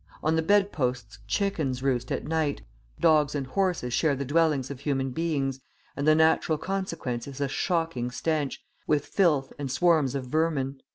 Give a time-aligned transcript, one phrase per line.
[0.23, 2.63] On the bed posts chickens roost at night,
[2.99, 5.59] dogs and horses share the dwellings of human beings,
[5.95, 10.81] and the natural consequence is a shocking stench, with filth and swarms of vermin.